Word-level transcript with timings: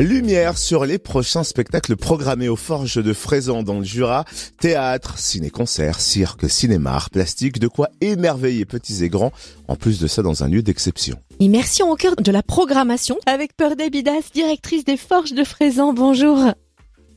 Lumière 0.00 0.58
sur 0.58 0.84
les 0.84 0.98
prochains 0.98 1.44
spectacles 1.44 1.94
programmés 1.94 2.48
aux 2.48 2.56
Forges 2.56 3.00
de 3.00 3.12
Fraisan 3.12 3.62
dans 3.62 3.78
le 3.78 3.84
Jura. 3.84 4.24
Théâtre, 4.58 5.18
ciné-concert, 5.18 6.00
cirque, 6.00 6.50
cinéma, 6.50 6.94
art 6.94 7.10
plastique, 7.10 7.60
de 7.60 7.68
quoi 7.68 7.90
émerveiller 8.00 8.64
petits 8.64 9.04
et 9.04 9.08
grands, 9.08 9.30
en 9.68 9.76
plus 9.76 10.00
de 10.00 10.08
ça 10.08 10.22
dans 10.22 10.42
un 10.42 10.48
lieu 10.48 10.62
d'exception. 10.62 11.16
Immersion 11.38 11.92
au 11.92 11.94
cœur 11.94 12.16
de 12.16 12.32
la 12.32 12.42
programmation 12.42 13.18
avec 13.26 13.56
Peur 13.56 13.76
Dabidas, 13.76 14.30
directrice 14.34 14.84
des 14.84 14.96
Forges 14.96 15.32
de 15.32 15.44
Fraisan. 15.44 15.92
Bonjour. 15.92 16.38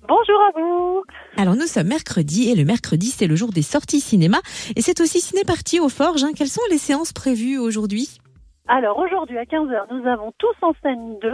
Bonjour 0.08 0.40
à 0.48 0.60
vous. 0.60 1.02
Alors 1.36 1.56
nous 1.56 1.66
sommes 1.66 1.88
mercredi 1.88 2.52
et 2.52 2.56
le 2.56 2.64
mercredi 2.64 3.08
c'est 3.08 3.28
le 3.28 3.36
jour 3.36 3.52
des 3.52 3.64
sorties 3.64 4.02
cinéma 4.02 4.40
et 4.76 4.84
c'est 4.84 5.02
aussi 5.02 5.20
ciné-partie 5.20 5.80
aux 5.80 5.90
Forges. 5.90 6.24
Hein. 6.24 6.32
Quelles 6.36 6.48
sont 6.48 6.62
les 6.70 6.78
séances 6.78 7.12
prévues 7.12 7.58
aujourd'hui? 7.58 8.20
Alors 8.68 9.00
aujourd'hui 9.00 9.38
à 9.38 9.44
15h, 9.44 9.86
nous 9.92 10.08
avons 10.08 10.34
tous 10.38 10.56
en 10.62 10.74
scène 10.82 11.18
2, 11.22 11.32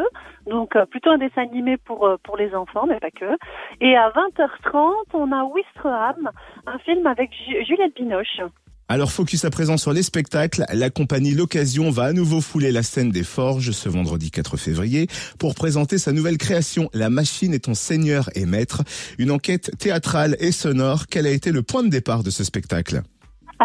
donc 0.49 0.75
euh, 0.75 0.85
plutôt 0.85 1.09
un 1.09 1.17
dessin 1.17 1.41
animé 1.41 1.77
pour 1.77 2.05
euh, 2.05 2.17
pour 2.23 2.37
les 2.37 2.53
enfants, 2.53 2.85
mais 2.87 2.99
pas 2.99 3.11
que. 3.11 3.37
Et 3.81 3.95
à 3.95 4.09
20h30, 4.09 4.93
on 5.13 5.31
a 5.31 5.43
Wistreham, 5.45 6.29
un 6.67 6.77
film 6.79 7.05
avec 7.07 7.31
Juliette 7.65 7.95
Binoche. 7.95 8.41
Alors 8.89 9.11
focus 9.11 9.45
à 9.45 9.49
présent 9.49 9.77
sur 9.77 9.93
les 9.93 10.03
spectacles. 10.03 10.65
La 10.73 10.89
compagnie 10.89 11.33
L'Occasion 11.33 11.89
va 11.89 12.03
à 12.03 12.13
nouveau 12.13 12.41
fouler 12.41 12.71
la 12.71 12.83
scène 12.83 13.11
des 13.11 13.23
Forges 13.23 13.71
ce 13.71 13.89
vendredi 13.89 14.29
4 14.29 14.57
février 14.57 15.07
pour 15.39 15.55
présenter 15.55 15.97
sa 15.97 16.11
nouvelle 16.11 16.37
création 16.37 16.89
La 16.93 17.09
machine 17.09 17.53
est 17.53 17.63
ton 17.63 17.73
seigneur 17.73 18.29
et 18.35 18.45
maître, 18.45 18.83
une 19.17 19.31
enquête 19.31 19.71
théâtrale 19.79 20.35
et 20.39 20.51
sonore. 20.51 21.07
Quel 21.09 21.25
a 21.25 21.31
été 21.31 21.51
le 21.51 21.63
point 21.63 21.83
de 21.83 21.89
départ 21.89 22.23
de 22.23 22.29
ce 22.29 22.43
spectacle? 22.43 23.01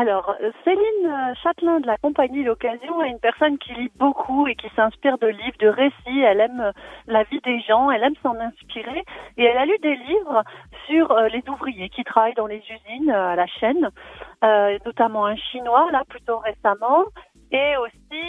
Alors, 0.00 0.32
Céline 0.62 1.06
euh, 1.06 1.34
Châtelain 1.42 1.80
de 1.80 1.88
la 1.88 1.96
compagnie 1.96 2.44
L'Occasion 2.44 3.02
est 3.02 3.10
une 3.10 3.18
personne 3.18 3.58
qui 3.58 3.74
lit 3.74 3.90
beaucoup 3.96 4.46
et 4.46 4.54
qui 4.54 4.68
s'inspire 4.76 5.18
de 5.18 5.26
livres, 5.26 5.58
de 5.58 5.66
récits. 5.66 6.20
Elle 6.20 6.38
aime 6.38 6.60
euh, 6.60 6.72
la 7.08 7.24
vie 7.24 7.40
des 7.40 7.60
gens, 7.62 7.90
elle 7.90 8.04
aime 8.04 8.14
s'en 8.22 8.36
inspirer. 8.38 9.02
Et 9.38 9.42
elle 9.42 9.58
a 9.58 9.66
lu 9.66 9.76
des 9.82 9.96
livres 9.96 10.44
sur 10.86 11.10
euh, 11.10 11.26
les 11.26 11.42
ouvriers 11.48 11.88
qui 11.88 12.04
travaillent 12.04 12.34
dans 12.34 12.46
les 12.46 12.62
usines 12.70 13.10
à 13.10 13.34
la 13.34 13.48
chaîne, 13.48 13.90
notamment 14.86 15.26
un 15.26 15.34
chinois, 15.34 15.90
là, 15.90 16.04
plutôt 16.08 16.38
récemment, 16.38 17.02
et 17.50 17.76
aussi 17.78 18.24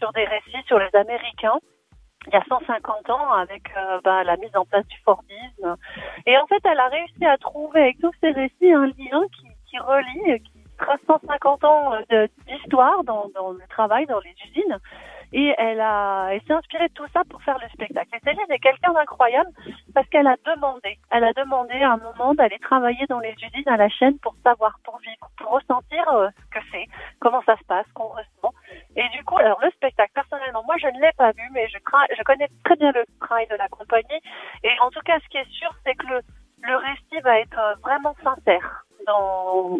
sur 0.00 0.12
des 0.14 0.24
récits 0.24 0.66
sur 0.66 0.80
les 0.80 0.90
Américains 0.94 1.60
il 2.26 2.34
y 2.34 2.36
a 2.36 2.44
150 2.48 3.08
ans 3.10 3.32
avec 3.32 3.62
bah, 4.04 4.24
la 4.24 4.36
mise 4.36 4.54
en 4.54 4.64
place 4.66 4.86
du 4.88 4.98
Fordisme. 5.04 5.76
Et 6.26 6.36
en 6.36 6.46
fait, 6.46 6.60
elle 6.64 6.80
a 6.80 6.88
réussi 6.88 7.24
à 7.24 7.38
trouver 7.38 7.80
avec 7.82 8.00
tous 8.00 8.12
ces 8.20 8.32
récits 8.32 8.72
un 8.72 8.86
lien 8.86 9.22
qui 9.32 9.47
qui 9.68 9.78
relie, 9.78 10.40
qui 10.42 10.64
trace 10.78 11.00
150 11.06 11.64
ans 11.64 11.92
euh, 12.12 12.26
d'histoire 12.46 13.04
dans, 13.04 13.28
dans 13.34 13.52
le 13.52 13.66
travail, 13.68 14.06
dans 14.06 14.20
les 14.20 14.34
usines. 14.48 14.78
Et 15.30 15.54
elle 15.58 15.80
a, 15.80 16.30
elle 16.32 16.40
s'est 16.44 16.54
inspirée 16.54 16.88
de 16.88 16.94
tout 16.94 17.06
ça 17.12 17.20
pour 17.28 17.42
faire 17.42 17.58
le 17.58 17.68
spectacle. 17.68 18.08
Et 18.14 18.20
Céline 18.24 18.50
est 18.50 18.58
quelqu'un 18.60 18.94
d'incroyable 18.94 19.50
parce 19.94 20.08
qu'elle 20.08 20.26
a 20.26 20.36
demandé, 20.46 20.98
elle 21.10 21.24
a 21.24 21.34
demandé 21.34 21.74
à 21.82 21.92
un 21.92 21.96
moment 21.98 22.32
d'aller 22.32 22.58
travailler 22.60 23.04
dans 23.10 23.18
les 23.18 23.34
usines 23.34 23.68
à 23.68 23.76
la 23.76 23.90
chaîne 23.90 24.18
pour 24.20 24.34
savoir, 24.42 24.78
pour 24.84 24.98
vivre, 25.00 25.28
pour 25.36 25.50
ressentir 25.50 26.08
euh, 26.14 26.28
ce 26.30 26.58
que 26.58 26.64
c'est, 26.72 26.86
comment 27.20 27.42
ça 27.44 27.58
se 27.58 27.64
passe, 27.64 27.86
qu'on 27.92 28.08
ressent. 28.08 28.54
Et 28.96 29.06
du 29.10 29.22
coup, 29.24 29.36
alors 29.36 29.60
le 29.62 29.70
spectacle, 29.72 30.12
personnellement, 30.14 30.64
moi 30.64 30.76
je 30.78 30.86
ne 30.86 30.98
l'ai 30.98 31.12
pas 31.18 31.32
vu, 31.32 31.42
mais 31.52 31.68
je, 31.68 31.76
je 31.76 32.22
connais 32.22 32.48
très 32.64 32.76
bien 32.76 32.92
le 32.92 33.04
travail 33.20 33.46
de 33.48 33.56
la 33.56 33.68
compagnie. 33.68 34.20
Et 34.64 34.70
en 34.80 34.90
tout 34.90 35.02
cas, 35.04 35.18
ce 35.20 35.28
qui 35.28 35.36
est 35.36 35.50
sûr, 35.50 35.70
c'est 35.84 35.94
que 35.94 36.06
le, 36.06 36.20
le 36.62 36.76
récit 36.76 37.20
va 37.22 37.38
être 37.38 37.58
euh, 37.58 37.74
vraiment 37.82 38.14
sincère 38.24 38.77
dans, 39.08 39.78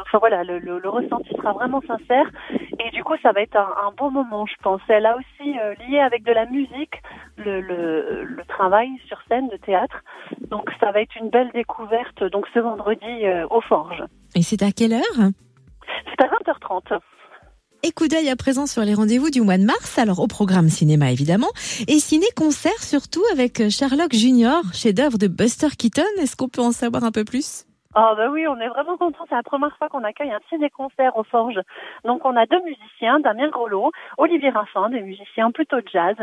enfin 0.00 0.18
voilà, 0.18 0.44
le, 0.44 0.58
le, 0.58 0.88
ressenti 0.88 1.30
sera 1.36 1.52
vraiment 1.52 1.80
sincère 1.86 2.30
et 2.50 2.90
du 2.90 3.02
coup 3.04 3.14
ça 3.22 3.32
va 3.32 3.40
être 3.42 3.56
un, 3.56 3.68
un 3.86 3.92
bon 3.96 4.10
moment, 4.10 4.46
je 4.46 4.54
pense. 4.62 4.80
Elle 4.88 5.06
a 5.06 5.16
aussi 5.16 5.58
euh, 5.58 5.74
lié 5.88 6.00
avec 6.00 6.24
de 6.24 6.32
la 6.32 6.46
musique 6.46 6.94
le, 7.36 7.60
le, 7.60 8.24
le, 8.24 8.44
travail 8.48 8.88
sur 9.06 9.18
scène 9.28 9.48
de 9.48 9.56
théâtre, 9.56 10.02
donc 10.48 10.70
ça 10.80 10.90
va 10.92 11.00
être 11.00 11.14
une 11.16 11.30
belle 11.30 11.50
découverte. 11.54 12.24
Donc 12.24 12.46
ce 12.52 12.58
vendredi 12.58 13.24
euh, 13.24 13.46
aux 13.50 13.60
Forges. 13.60 14.04
Et 14.34 14.42
c'est 14.42 14.62
à 14.62 14.72
quelle 14.72 14.92
heure? 14.94 15.30
C'est 15.86 16.24
à 16.24 16.28
20h30. 16.28 16.98
Et 17.82 17.92
coup 17.92 18.08
d'œil 18.08 18.28
à 18.30 18.36
présent 18.36 18.66
sur 18.66 18.82
les 18.82 18.94
rendez-vous 18.94 19.30
du 19.30 19.42
mois 19.42 19.58
de 19.58 19.64
mars, 19.64 19.98
alors 19.98 20.18
au 20.18 20.26
programme 20.26 20.68
cinéma 20.68 21.12
évidemment, 21.12 21.50
et 21.86 21.98
ciné-concert 22.00 22.82
surtout 22.82 23.22
avec 23.32 23.68
Sherlock 23.68 24.12
Junior, 24.12 24.62
chef-d'œuvre 24.72 25.18
de 25.18 25.28
Buster 25.28 25.68
Keaton. 25.78 26.02
Est-ce 26.18 26.34
qu'on 26.34 26.48
peut 26.48 26.62
en 26.62 26.72
savoir 26.72 27.04
un 27.04 27.12
peu 27.12 27.24
plus? 27.24 27.66
Ah 27.98 28.14
bah 28.14 28.28
oui, 28.28 28.46
on 28.46 28.60
est 28.60 28.68
vraiment 28.68 28.98
content. 28.98 29.24
C'est 29.26 29.34
la 29.34 29.42
première 29.42 29.74
fois 29.78 29.88
qu'on 29.88 30.04
accueille 30.04 30.30
un 30.30 30.40
ciné-concert 30.50 31.16
aux 31.16 31.24
Forges. 31.24 31.62
Donc 32.04 32.26
on 32.26 32.36
a 32.36 32.44
deux 32.44 32.62
musiciens, 32.62 33.20
Damien 33.20 33.48
Grolot, 33.48 33.90
Olivier 34.18 34.50
Raffin, 34.50 34.90
des 34.90 35.00
musiciens 35.00 35.50
plutôt 35.50 35.78
jazz, 35.90 36.14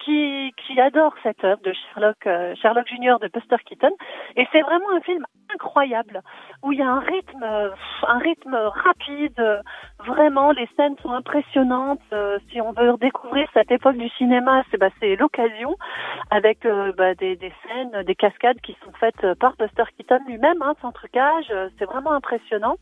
qui, 0.00 0.52
qui 0.58 0.78
adorent 0.78 1.14
cette 1.22 1.42
œuvre 1.42 1.62
de 1.62 1.72
Sherlock, 1.72 2.26
euh, 2.26 2.54
Sherlock 2.56 2.86
Junior 2.88 3.18
de 3.20 3.28
Buster 3.28 3.56
Keaton. 3.64 3.92
Et 4.36 4.46
c'est 4.52 4.60
vraiment 4.60 4.90
un 4.94 5.00
film 5.00 5.24
incroyable 5.54 6.20
où 6.62 6.72
il 6.72 6.80
y 6.80 6.82
a 6.82 6.90
un 6.90 7.00
rythme, 7.00 7.42
un 8.06 8.18
rythme 8.18 8.54
rapide. 8.54 9.62
Vraiment, 10.06 10.52
les 10.52 10.68
scènes 10.76 10.96
sont 11.02 11.12
impressionnantes. 11.12 12.00
Euh, 12.12 12.38
si 12.50 12.60
on 12.60 12.72
veut 12.72 12.90
redécouvrir 12.90 13.48
cette 13.54 13.70
époque 13.70 13.96
du 13.96 14.08
cinéma, 14.10 14.62
c'est 14.70 14.76
bah, 14.76 14.90
l'occasion 15.18 15.76
avec 16.30 16.66
euh, 16.66 16.92
bah, 16.96 17.14
des, 17.14 17.36
des 17.36 17.52
scènes, 17.62 18.02
des 18.02 18.14
cascades 18.14 18.60
qui 18.60 18.76
sont 18.84 18.92
faites 19.00 19.34
par 19.34 19.56
Buster 19.56 19.84
Keaton 19.96 20.20
lui-même, 20.26 20.60
hein, 20.62 20.74
sans 20.82 20.92
trucage. 20.92 21.52
C'est 21.78 21.86
vraiment 21.86 22.12
impressionnant. 22.12 22.76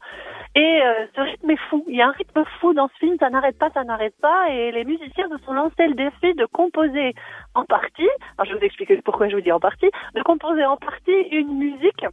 Et 0.55 0.81
ce 1.15 1.21
rythme 1.21 1.51
est 1.51 1.61
fou. 1.71 1.85
Il 1.89 1.97
y 1.97 2.03
a 2.03 2.09
un 2.09 2.13
rythme 2.13 2.45
fou 2.61 2.75
dans 2.75 2.89
ce 2.89 2.95
film. 2.99 3.17
Ça 3.19 3.31
n'arrête 3.31 3.59
pas, 3.59 3.71
ça 3.71 3.85
n'arrête 3.85 4.15
pas. 4.21 4.51
Et 4.51 4.73
les 4.73 4.85
musiciens 4.85 5.29
se 5.29 5.39
sont 5.45 5.53
lancés 5.53 5.87
le 5.87 5.95
défi 5.95 6.35
de 6.35 6.47
composer 6.47 7.15
en 7.55 7.65
partie. 7.65 8.09
Alors 8.37 8.47
je 8.47 8.53
vais 8.53 8.59
vous 8.59 8.65
expliquer 8.65 9.01
pourquoi 9.03 9.29
je 9.29 9.37
vous 9.37 9.43
dis 9.43 9.53
en 9.53 9.61
partie. 9.61 9.91
De 10.15 10.23
composer 10.23 10.65
en 10.65 10.77
partie 10.77 11.21
une 11.31 11.57
musique 11.57 12.05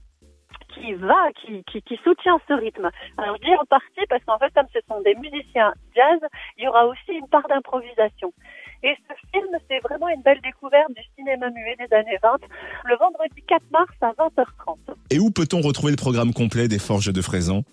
va, 1.05 1.31
qui, 1.41 1.63
qui, 1.65 1.81
qui, 1.81 1.99
soutient 2.03 2.39
ce 2.47 2.53
rythme. 2.53 2.89
Alors 3.17 3.35
je 3.37 3.45
dis 3.45 3.55
en 3.55 3.65
partie 3.65 4.05
parce 4.09 4.23
qu'en 4.25 4.37
fait, 4.37 4.51
comme 4.53 4.67
ce 4.73 4.79
sont 4.87 5.01
des 5.01 5.15
musiciens 5.15 5.73
jazz, 5.95 6.19
il 6.57 6.65
y 6.65 6.67
aura 6.67 6.85
aussi 6.87 7.11
une 7.11 7.27
part 7.27 7.47
d'improvisation. 7.47 8.33
Et 8.83 8.95
ce 9.07 9.13
film, 9.31 9.49
c'est 9.69 9.79
vraiment 9.79 10.07
une 10.09 10.21
belle 10.21 10.39
découverte 10.41 10.89
du 10.95 11.01
cinéma 11.17 11.49
muet 11.49 11.75
des 11.77 11.93
années 11.93 12.17
20, 12.23 12.37
le 12.85 12.95
vendredi 12.97 13.41
4 13.47 13.61
mars 13.71 13.91
à 14.01 14.11
20h30. 14.11 14.77
Et 15.11 15.19
où 15.19 15.31
peut-on 15.31 15.61
retrouver 15.61 15.91
le 15.91 15.97
programme 15.97 16.33
complet 16.33 16.67
des 16.67 16.79
Forges 16.79 17.11
de 17.11 17.21
Fraisan? 17.21 17.63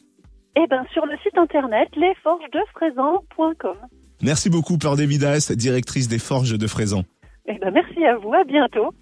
Eh 0.56 0.66
bien, 0.66 0.84
sur 0.92 1.06
le 1.06 1.16
site 1.18 1.36
internet 1.38 1.88
lesforgesdefraisan.com. 1.94 3.76
Merci 4.22 4.50
beaucoup, 4.50 4.78
Peur 4.78 4.96
Davidas, 4.96 5.52
directrice 5.54 6.08
des 6.08 6.18
Forges 6.18 6.58
de 6.58 6.66
Fraisan. 6.66 7.02
Eh 7.46 7.58
ben, 7.58 7.70
merci 7.70 8.04
à 8.04 8.16
vous, 8.16 8.32
à 8.32 8.42
bientôt. 8.44 8.92